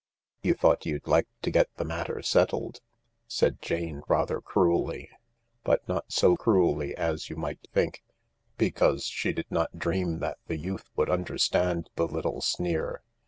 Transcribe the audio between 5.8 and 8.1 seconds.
not so cruelly as you might think,